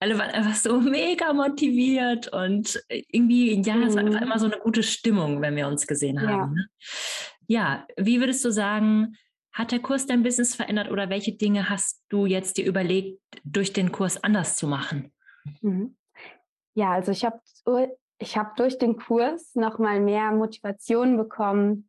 alle 0.00 0.18
waren 0.18 0.30
einfach 0.30 0.54
so 0.54 0.80
mega 0.80 1.32
motiviert 1.32 2.28
und 2.28 2.82
irgendwie, 2.88 3.60
ja, 3.62 3.76
mhm. 3.76 3.82
es 3.82 3.94
war 3.94 4.00
einfach 4.00 4.20
mhm. 4.20 4.26
immer 4.26 4.38
so 4.38 4.46
eine 4.46 4.58
gute 4.58 4.82
Stimmung, 4.82 5.42
wenn 5.42 5.56
wir 5.56 5.68
uns 5.68 5.86
gesehen 5.86 6.20
haben. 6.20 6.30
Ja, 6.30 6.46
ne? 6.46 6.66
ja 7.46 7.86
wie 7.98 8.20
würdest 8.20 8.44
du 8.44 8.50
sagen, 8.50 9.16
hat 9.52 9.72
der 9.72 9.80
Kurs 9.80 10.06
dein 10.06 10.22
Business 10.22 10.54
verändert 10.54 10.90
oder 10.90 11.10
welche 11.10 11.32
Dinge 11.32 11.68
hast 11.68 12.04
du 12.08 12.26
jetzt 12.26 12.56
dir 12.56 12.66
überlegt, 12.66 13.20
durch 13.44 13.72
den 13.72 13.92
Kurs 13.92 14.22
anders 14.22 14.56
zu 14.56 14.66
machen? 14.66 15.12
Mhm. 15.60 15.96
Ja, 16.74 16.92
also 16.92 17.12
ich 17.12 17.24
habe 17.24 17.40
ich 18.18 18.38
hab 18.38 18.56
durch 18.56 18.78
den 18.78 18.96
Kurs 18.96 19.54
nochmal 19.54 20.00
mehr 20.00 20.30
Motivation 20.30 21.16
bekommen, 21.16 21.88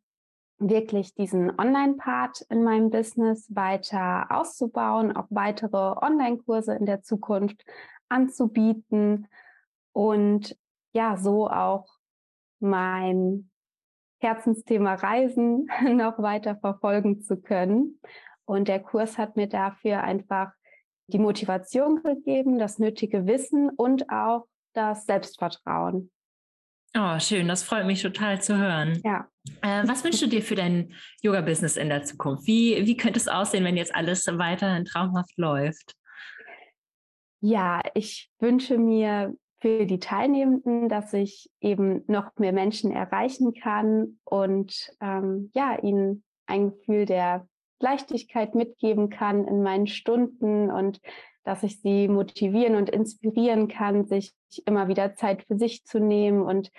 wirklich 0.58 1.14
diesen 1.14 1.58
Online-Part 1.58 2.42
in 2.50 2.64
meinem 2.64 2.90
Business 2.90 3.46
weiter 3.54 4.26
auszubauen, 4.30 5.16
auch 5.16 5.26
weitere 5.30 5.76
Online-Kurse 5.76 6.74
in 6.74 6.86
der 6.86 7.02
Zukunft 7.02 7.64
anzubieten 8.08 9.28
und 9.92 10.56
ja, 10.92 11.16
so 11.16 11.48
auch 11.48 11.88
mein 12.60 13.50
Herzensthema 14.24 14.94
Reisen 14.94 15.68
noch 15.96 16.18
weiter 16.18 16.56
verfolgen 16.56 17.20
zu 17.20 17.40
können. 17.40 18.00
Und 18.44 18.68
der 18.68 18.80
Kurs 18.80 19.18
hat 19.18 19.36
mir 19.36 19.48
dafür 19.48 20.02
einfach 20.02 20.52
die 21.06 21.18
Motivation 21.18 22.02
gegeben, 22.02 22.58
das 22.58 22.78
nötige 22.78 23.26
Wissen 23.26 23.70
und 23.70 24.10
auch 24.10 24.46
das 24.72 25.06
Selbstvertrauen. 25.06 26.10
Oh, 26.96 27.18
schön, 27.18 27.48
das 27.48 27.62
freut 27.64 27.86
mich 27.86 28.02
total 28.02 28.40
zu 28.40 28.56
hören. 28.56 29.00
Ja. 29.04 29.28
Äh, 29.62 29.86
was 29.86 30.04
wünschst 30.04 30.22
du 30.22 30.28
dir 30.28 30.42
für 30.42 30.54
dein 30.54 30.94
Yoga-Business 31.22 31.76
in 31.76 31.88
der 31.88 32.04
Zukunft? 32.04 32.46
Wie, 32.46 32.86
wie 32.86 32.96
könnte 32.96 33.18
es 33.18 33.28
aussehen, 33.28 33.64
wenn 33.64 33.76
jetzt 33.76 33.94
alles 33.94 34.26
weiterhin 34.26 34.84
traumhaft 34.84 35.36
läuft? 35.36 35.96
Ja, 37.40 37.82
ich 37.94 38.30
wünsche 38.38 38.78
mir 38.78 39.36
für 39.64 39.86
die 39.86 39.98
Teilnehmenden, 39.98 40.90
dass 40.90 41.14
ich 41.14 41.50
eben 41.62 42.04
noch 42.06 42.36
mehr 42.36 42.52
Menschen 42.52 42.92
erreichen 42.92 43.54
kann 43.54 44.18
und 44.22 44.90
ähm, 45.00 45.50
ja, 45.54 45.78
ihnen 45.80 46.22
ein 46.44 46.72
Gefühl 46.72 47.06
der 47.06 47.48
Leichtigkeit 47.80 48.54
mitgeben 48.54 49.08
kann 49.08 49.48
in 49.48 49.62
meinen 49.62 49.86
Stunden 49.86 50.70
und 50.70 51.00
dass 51.44 51.62
ich 51.62 51.80
sie 51.80 52.08
motivieren 52.08 52.74
und 52.74 52.90
inspirieren 52.90 53.68
kann, 53.68 54.04
sich 54.04 54.34
immer 54.66 54.88
wieder 54.88 55.14
Zeit 55.14 55.44
für 55.44 55.56
sich 55.56 55.86
zu 55.86 55.98
nehmen 55.98 56.42
und 56.42 56.70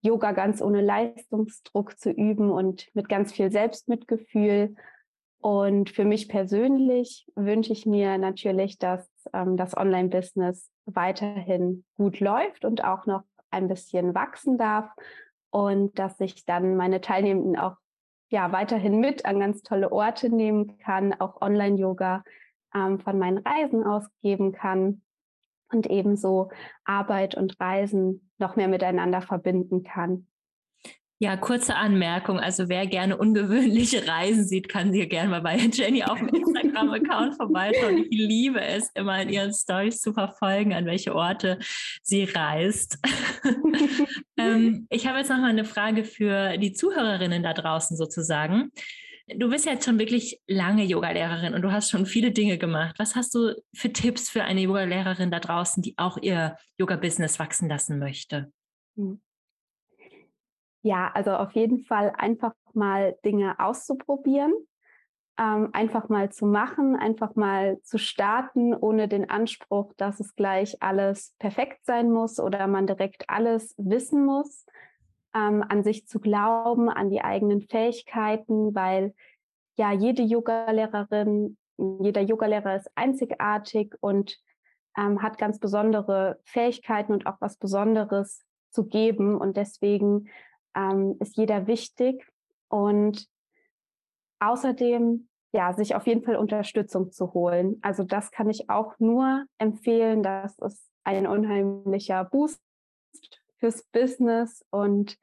Yoga 0.00 0.32
ganz 0.32 0.60
ohne 0.60 0.80
Leistungsdruck 0.80 1.96
zu 1.96 2.10
üben 2.10 2.50
und 2.50 2.88
mit 2.92 3.08
ganz 3.08 3.32
viel 3.32 3.52
Selbstmitgefühl. 3.52 4.74
Und 5.38 5.90
für 5.90 6.04
mich 6.04 6.28
persönlich 6.28 7.24
wünsche 7.36 7.72
ich 7.72 7.86
mir 7.86 8.18
natürlich, 8.18 8.78
dass 8.78 9.11
ähm, 9.32 9.56
das 9.56 9.76
Online-Business 9.76 10.70
weiterhin 10.86 11.84
gut 11.96 12.20
läuft 12.20 12.64
und 12.64 12.84
auch 12.84 13.06
noch 13.06 13.22
ein 13.50 13.68
bisschen 13.68 14.14
wachsen 14.14 14.58
darf 14.58 14.90
und 15.50 15.98
dass 15.98 16.18
ich 16.20 16.44
dann 16.44 16.76
meine 16.76 17.00
Teilnehmenden 17.00 17.56
auch 17.58 17.76
ja 18.30 18.50
weiterhin 18.50 18.98
mit 18.98 19.26
an 19.26 19.38
ganz 19.38 19.62
tolle 19.62 19.92
Orte 19.92 20.30
nehmen 20.30 20.78
kann, 20.78 21.12
auch 21.20 21.42
Online-Yoga 21.42 22.24
ähm, 22.74 22.98
von 22.98 23.18
meinen 23.18 23.38
Reisen 23.38 23.84
ausgeben 23.84 24.52
kann 24.52 25.02
und 25.70 25.88
ebenso 25.90 26.50
Arbeit 26.84 27.34
und 27.34 27.60
Reisen 27.60 28.30
noch 28.38 28.56
mehr 28.56 28.68
miteinander 28.68 29.20
verbinden 29.20 29.82
kann. 29.82 30.26
Ja, 31.22 31.36
kurze 31.36 31.76
Anmerkung. 31.76 32.40
Also 32.40 32.68
wer 32.68 32.84
gerne 32.84 33.16
ungewöhnliche 33.16 34.08
Reisen 34.08 34.44
sieht, 34.44 34.68
kann 34.68 34.92
sie 34.92 35.06
gerne 35.06 35.30
mal 35.30 35.40
bei 35.40 35.56
Jenny 35.56 36.02
auf 36.02 36.18
dem 36.18 36.26
Instagram-Account 36.26 37.36
vorbeischauen. 37.36 37.98
Ich 37.98 38.08
liebe 38.10 38.60
es, 38.60 38.90
immer 38.96 39.22
in 39.22 39.28
ihren 39.28 39.54
Stories 39.54 40.00
zu 40.00 40.12
verfolgen, 40.12 40.74
an 40.74 40.84
welche 40.84 41.14
Orte 41.14 41.60
sie 42.02 42.24
reist. 42.24 42.98
ähm, 44.36 44.88
ich 44.90 45.06
habe 45.06 45.18
jetzt 45.18 45.30
noch 45.30 45.38
mal 45.38 45.50
eine 45.50 45.64
Frage 45.64 46.02
für 46.02 46.58
die 46.58 46.72
Zuhörerinnen 46.72 47.44
da 47.44 47.52
draußen 47.52 47.96
sozusagen. 47.96 48.72
Du 49.36 49.48
bist 49.48 49.64
jetzt 49.64 49.84
schon 49.84 50.00
wirklich 50.00 50.40
lange 50.48 50.82
Yogalehrerin 50.82 51.54
und 51.54 51.62
du 51.62 51.70
hast 51.70 51.88
schon 51.88 52.04
viele 52.04 52.32
Dinge 52.32 52.58
gemacht. 52.58 52.96
Was 52.98 53.14
hast 53.14 53.32
du 53.36 53.54
für 53.72 53.92
Tipps 53.92 54.28
für 54.28 54.42
eine 54.42 54.62
Yogalehrerin 54.62 55.30
da 55.30 55.38
draußen, 55.38 55.84
die 55.84 55.94
auch 55.98 56.18
ihr 56.20 56.56
Yoga-Business 56.78 57.38
wachsen 57.38 57.68
lassen 57.68 58.00
möchte? 58.00 58.50
Hm. 58.96 59.20
Ja, 60.82 61.10
also 61.14 61.30
auf 61.32 61.52
jeden 61.52 61.78
Fall 61.80 62.12
einfach 62.16 62.52
mal 62.74 63.16
Dinge 63.24 63.58
auszuprobieren, 63.60 64.52
ähm, 65.38 65.70
einfach 65.72 66.08
mal 66.08 66.30
zu 66.30 66.44
machen, 66.44 66.96
einfach 66.96 67.36
mal 67.36 67.80
zu 67.82 67.98
starten, 67.98 68.74
ohne 68.74 69.06
den 69.06 69.30
Anspruch, 69.30 69.92
dass 69.96 70.18
es 70.18 70.34
gleich 70.34 70.82
alles 70.82 71.34
perfekt 71.38 71.84
sein 71.84 72.10
muss 72.10 72.40
oder 72.40 72.66
man 72.66 72.86
direkt 72.86 73.24
alles 73.28 73.74
wissen 73.78 74.26
muss, 74.26 74.66
ähm, 75.34 75.64
an 75.68 75.84
sich 75.84 76.08
zu 76.08 76.18
glauben, 76.18 76.90
an 76.90 77.10
die 77.10 77.22
eigenen 77.22 77.62
Fähigkeiten, 77.62 78.74
weil 78.74 79.14
ja 79.76 79.92
jede 79.92 80.22
Yogalehrerin, 80.22 81.56
jeder 82.00 82.20
Yogalehrer 82.20 82.76
ist 82.76 82.90
einzigartig 82.96 83.94
und 84.00 84.36
ähm, 84.98 85.22
hat 85.22 85.38
ganz 85.38 85.58
besondere 85.58 86.40
Fähigkeiten 86.44 87.12
und 87.12 87.26
auch 87.26 87.36
was 87.40 87.56
Besonderes 87.56 88.44
zu 88.70 88.86
geben. 88.86 89.36
Und 89.40 89.56
deswegen 89.56 90.28
ähm, 90.74 91.16
ist 91.20 91.36
jeder 91.36 91.66
wichtig. 91.66 92.26
Und 92.68 93.26
außerdem 94.40 95.28
ja, 95.52 95.72
sich 95.74 95.94
auf 95.94 96.06
jeden 96.06 96.22
Fall 96.22 96.36
Unterstützung 96.36 97.12
zu 97.12 97.34
holen. 97.34 97.78
Also 97.82 98.04
das 98.04 98.30
kann 98.30 98.48
ich 98.48 98.70
auch 98.70 98.94
nur 98.98 99.44
empfehlen. 99.58 100.22
Das 100.22 100.58
ist 100.58 100.90
ein 101.04 101.26
unheimlicher 101.26 102.24
Boost 102.24 102.60
fürs 103.58 103.82
Business. 103.84 104.64
Und 104.70 105.18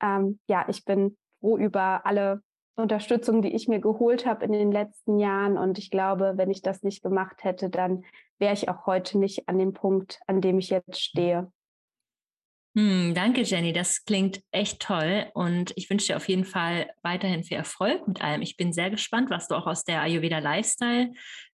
ähm, 0.00 0.40
ja, 0.48 0.64
ich 0.68 0.84
bin 0.84 1.16
froh 1.40 1.58
über 1.58 2.06
alle 2.06 2.42
Unterstützung, 2.74 3.42
die 3.42 3.54
ich 3.54 3.68
mir 3.68 3.80
geholt 3.80 4.26
habe 4.26 4.44
in 4.46 4.52
den 4.52 4.72
letzten 4.72 5.18
Jahren. 5.18 5.58
Und 5.58 5.78
ich 5.78 5.90
glaube, 5.90 6.34
wenn 6.36 6.50
ich 6.50 6.62
das 6.62 6.82
nicht 6.82 7.02
gemacht 7.02 7.44
hätte, 7.44 7.68
dann 7.68 8.04
wäre 8.38 8.54
ich 8.54 8.68
auch 8.70 8.86
heute 8.86 9.18
nicht 9.18 9.48
an 9.48 9.58
dem 9.58 9.74
Punkt, 9.74 10.20
an 10.26 10.40
dem 10.40 10.58
ich 10.58 10.70
jetzt 10.70 11.00
stehe. 11.00 11.52
Hm, 12.76 13.14
danke, 13.14 13.40
Jenny. 13.40 13.72
Das 13.72 14.04
klingt 14.04 14.42
echt 14.52 14.80
toll. 14.80 15.26
Und 15.32 15.72
ich 15.76 15.88
wünsche 15.88 16.08
dir 16.08 16.16
auf 16.16 16.28
jeden 16.28 16.44
Fall 16.44 16.90
weiterhin 17.02 17.42
viel 17.42 17.56
Erfolg 17.56 18.06
mit 18.06 18.22
allem. 18.22 18.42
Ich 18.42 18.58
bin 18.58 18.74
sehr 18.74 18.90
gespannt, 18.90 19.30
was 19.30 19.48
du 19.48 19.54
auch 19.54 19.66
aus 19.66 19.84
der 19.84 20.02
Ayurveda 20.02 20.40
Lifestyle 20.40 21.12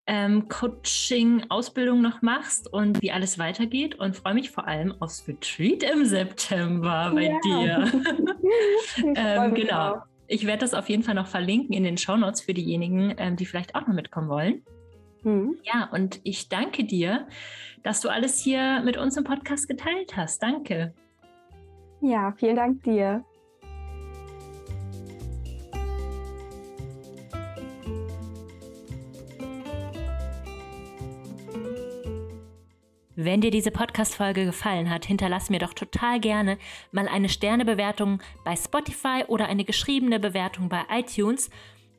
ähm, 0.08 0.48
Coaching 0.48 1.44
Ausbildung 1.48 2.02
noch 2.02 2.22
machst 2.22 2.72
und 2.72 3.00
wie 3.02 3.12
alles 3.12 3.38
weitergeht. 3.38 3.94
Und 3.94 4.16
freue 4.16 4.34
mich 4.34 4.50
vor 4.50 4.66
allem 4.66 5.00
aufs 5.00 5.28
Retreat 5.28 5.84
im 5.84 6.04
September 6.04 7.12
bei 7.14 7.26
ja. 7.26 7.38
dir. 7.44 7.92
ähm, 9.14 9.54
genau. 9.54 9.92
Auch. 9.92 10.02
Ich 10.26 10.44
werde 10.44 10.60
das 10.60 10.74
auf 10.74 10.88
jeden 10.88 11.04
Fall 11.04 11.14
noch 11.14 11.28
verlinken 11.28 11.72
in 11.72 11.84
den 11.84 11.98
Show 11.98 12.16
Notes 12.16 12.40
für 12.40 12.54
diejenigen, 12.54 13.14
ähm, 13.18 13.36
die 13.36 13.46
vielleicht 13.46 13.76
auch 13.76 13.86
noch 13.86 13.94
mitkommen 13.94 14.28
wollen. 14.28 14.64
Mhm. 15.22 15.56
Ja, 15.62 15.88
und 15.92 16.20
ich 16.24 16.48
danke 16.48 16.82
dir, 16.82 17.28
dass 17.84 18.00
du 18.00 18.08
alles 18.08 18.40
hier 18.40 18.82
mit 18.84 18.96
uns 18.96 19.16
im 19.16 19.22
Podcast 19.22 19.68
geteilt 19.68 20.16
hast. 20.16 20.42
Danke. 20.42 20.94
Ja, 22.02 22.32
vielen 22.36 22.56
Dank 22.56 22.82
dir. 22.82 23.24
Wenn 33.14 33.40
dir 33.40 33.52
diese 33.52 33.70
Podcast-Folge 33.70 34.44
gefallen 34.44 34.90
hat, 34.90 35.04
hinterlass 35.04 35.48
mir 35.48 35.60
doch 35.60 35.74
total 35.74 36.18
gerne 36.18 36.58
mal 36.90 37.06
eine 37.06 37.28
Sternebewertung 37.28 38.20
bei 38.42 38.56
Spotify 38.56 39.22
oder 39.28 39.46
eine 39.46 39.64
geschriebene 39.64 40.18
Bewertung 40.18 40.68
bei 40.68 40.82
iTunes 40.90 41.50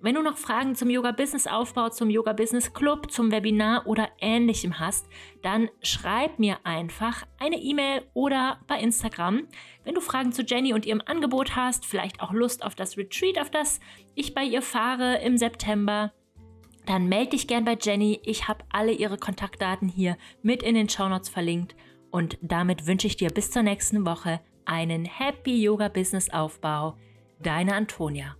wenn 0.03 0.15
du 0.15 0.21
noch 0.21 0.35
Fragen 0.35 0.75
zum 0.75 0.89
Yoga-Business-Aufbau, 0.89 1.87
zum 1.87 2.09
Yoga-Business-Club, 2.09 3.09
zum 3.09 3.31
Webinar 3.31 3.87
oder 3.87 4.09
ähnlichem 4.19 4.77
hast, 4.77 5.07
dann 5.41 5.69
schreib 5.81 6.39
mir 6.39 6.57
einfach 6.65 7.25
eine 7.39 7.55
E-Mail 7.55 8.01
oder 8.13 8.59
bei 8.67 8.81
Instagram. 8.81 9.47
Wenn 9.85 9.95
du 9.95 10.01
Fragen 10.01 10.33
zu 10.33 10.41
Jenny 10.41 10.73
und 10.73 10.85
ihrem 10.85 11.01
Angebot 11.05 11.55
hast, 11.55 11.85
vielleicht 11.85 12.21
auch 12.21 12.33
Lust 12.33 12.65
auf 12.65 12.75
das 12.75 12.97
Retreat, 12.97 13.39
auf 13.39 13.49
das 13.49 13.79
ich 14.13 14.33
bei 14.33 14.43
ihr 14.43 14.61
fahre 14.61 15.21
im 15.21 15.37
September, 15.37 16.11
dann 16.85 17.07
melde 17.07 17.31
dich 17.31 17.47
gern 17.47 17.63
bei 17.63 17.77
Jenny. 17.81 18.19
Ich 18.25 18.49
habe 18.49 18.65
alle 18.73 18.91
ihre 18.91 19.17
Kontaktdaten 19.17 19.87
hier 19.87 20.17
mit 20.41 20.63
in 20.63 20.75
den 20.75 20.89
Shownotes 20.89 21.29
verlinkt. 21.29 21.77
Und 22.11 22.37
damit 22.41 22.87
wünsche 22.87 23.07
ich 23.07 23.15
dir 23.15 23.29
bis 23.29 23.51
zur 23.51 23.63
nächsten 23.63 24.05
Woche 24.05 24.41
einen 24.65 25.05
Happy 25.05 25.63
Yoga 25.63 25.87
Business 25.87 26.29
Aufbau. 26.29 26.97
Deine 27.39 27.73
Antonia. 27.73 28.35